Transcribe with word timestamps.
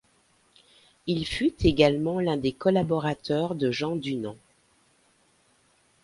Il 1.05 1.27
fut 1.27 1.53
également 1.63 2.19
l'un 2.19 2.35
des 2.35 2.53
collaborateurs 2.53 3.53
de 3.53 3.69
Jean 3.69 3.95
Dunand. 3.95 4.35